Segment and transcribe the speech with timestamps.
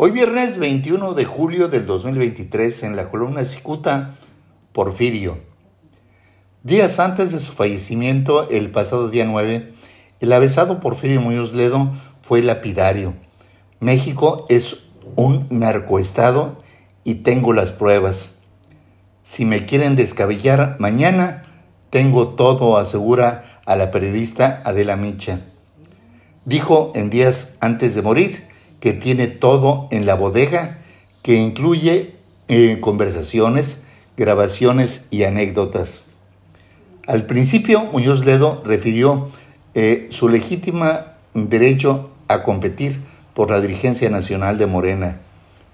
[0.00, 4.14] Hoy viernes 21 de julio del 2023 en la columna Cicuta,
[4.72, 5.38] Porfirio.
[6.62, 9.72] Días antes de su fallecimiento, el pasado día 9,
[10.20, 13.14] el avesado Porfirio Muñoz Ledo fue lapidario.
[13.80, 16.62] México es un narcoestado
[17.02, 18.38] y tengo las pruebas.
[19.24, 21.42] Si me quieren descabellar mañana,
[21.90, 25.40] tengo todo, asegura a la periodista Adela Micha.
[26.44, 28.47] Dijo en días antes de morir
[28.80, 30.78] que tiene todo en la bodega,
[31.22, 32.14] que incluye
[32.48, 33.82] eh, conversaciones,
[34.16, 36.04] grabaciones y anécdotas.
[37.06, 39.30] Al principio, Muñoz Ledo refirió
[39.74, 43.00] eh, su legítima derecho a competir
[43.34, 45.20] por la dirigencia nacional de Morena,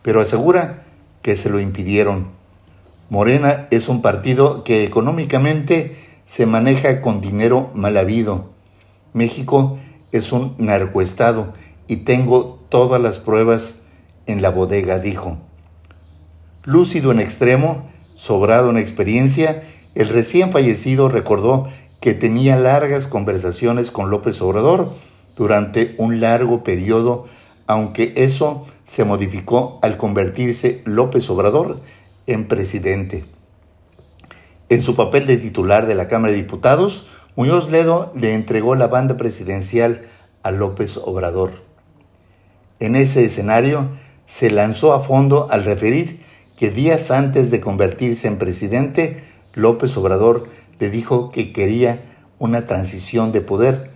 [0.02, 0.84] pero asegura
[1.22, 2.28] que se lo impidieron.
[3.10, 8.50] Morena es un partido que económicamente se maneja con dinero mal habido.
[9.12, 9.78] México
[10.12, 11.54] es un narcoestado
[11.86, 13.82] y tengo todas las pruebas
[14.26, 15.38] en la bodega, dijo.
[16.64, 19.62] Lúcido en extremo, sobrado en experiencia,
[19.94, 21.68] el recién fallecido recordó
[22.00, 24.92] que tenía largas conversaciones con López Obrador
[25.36, 27.26] durante un largo periodo,
[27.68, 31.78] aunque eso se modificó al convertirse López Obrador
[32.26, 33.24] en presidente.
[34.68, 38.88] En su papel de titular de la Cámara de Diputados, Muñoz Ledo le entregó la
[38.88, 40.06] banda presidencial
[40.42, 41.73] a López Obrador.
[42.80, 43.88] En ese escenario,
[44.26, 46.20] se lanzó a fondo al referir
[46.56, 49.22] que días antes de convertirse en presidente,
[49.54, 52.02] López Obrador le dijo que quería
[52.38, 53.90] una transición de poder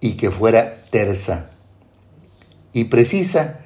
[0.00, 1.50] y que fuera tersa.
[2.72, 3.60] Y precisa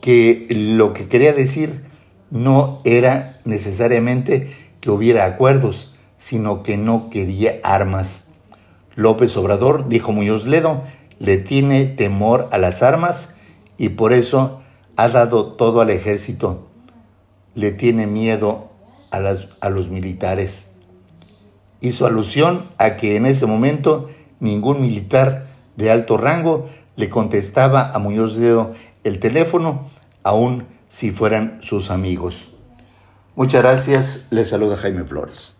[0.00, 1.82] que lo que quería decir
[2.30, 8.28] no era necesariamente que hubiera acuerdos, sino que no quería armas.
[8.94, 10.82] López Obrador, dijo Muñoz Ledo,
[11.18, 13.35] le tiene temor a las armas
[13.78, 14.62] y por eso
[14.96, 16.66] ha dado todo al ejército.
[17.54, 18.70] Le tiene miedo
[19.10, 20.68] a, los militares.
[21.80, 25.46] Hizo alusión a que en ese momento ningún militar
[25.76, 28.74] de alto rango le contestaba a Muñoz Ledo
[29.04, 29.88] el teléfono,
[30.22, 32.48] aun si fueran sus amigos.
[33.36, 35.58] Muchas gracias, le saluda Jaime Flores.